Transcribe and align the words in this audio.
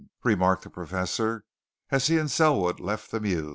remarked 0.23 0.63
the 0.63 0.69
Professor 0.71 1.43
as 1.91 2.07
he 2.07 2.17
and 2.17 2.31
Selwood 2.31 2.79
left 2.79 3.11
the 3.11 3.19
mews. 3.19 3.49